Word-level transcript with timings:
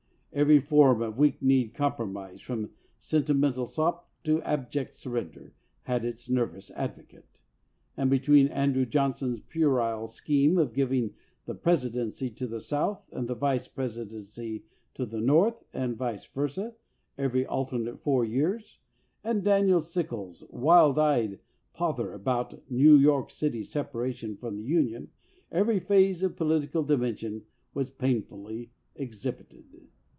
Every 0.33 0.61
form 0.61 1.01
of 1.01 1.17
weak 1.17 1.41
kneed 1.41 1.73
compromise 1.73 2.39
from 2.39 2.69
sentimental 2.99 3.67
sop 3.67 4.09
to 4.23 4.41
abject 4.43 4.95
surrender 4.95 5.51
had 5.81 6.05
its 6.05 6.29
nervous 6.29 6.71
advocate, 6.73 7.41
and 7.97 8.09
between 8.09 8.47
Andrew 8.47 8.85
John 8.85 9.13
son's 9.13 9.41
puerile 9.41 10.07
scheme 10.07 10.57
of 10.57 10.71
giving 10.73 11.15
the 11.45 11.53
Presidency 11.53 12.29
to 12.29 12.47
the 12.47 12.61
South 12.61 13.01
and 13.11 13.27
the 13.27 13.35
Vice 13.35 13.67
Presidency 13.67 14.63
to 14.93 15.05
the 15.05 15.19
North, 15.19 15.65
and 15.73 15.97
vice 15.97 16.25
versa, 16.27 16.75
every 17.17 17.45
alternate 17.45 17.99
four 17.99 18.23
years, 18.23 18.79
and 19.25 19.43
Daniel 19.43 19.81
Sickles's 19.81 20.49
wild 20.53 20.97
eyed 20.97 21.39
pother 21.73 22.13
about 22.13 22.71
New 22.71 22.95
York 22.95 23.31
city's 23.31 23.69
separation 23.71 24.37
from 24.37 24.55
the 24.55 24.63
Union, 24.63 25.09
every 25.51 25.81
293 25.81 25.89
LINCOLN 25.89 25.89
THE 25.89 25.99
LAWYER 25.99 26.13
phase 26.13 26.23
of 26.23 26.37
political 26.77 26.83
dementia 26.83 27.41
was 27.73 27.89
painfully 27.89 28.71
ex 28.95 29.17
hibited. 29.25 29.65